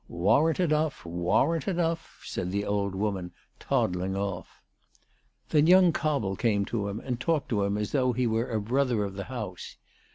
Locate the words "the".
2.49-2.65, 9.13-9.25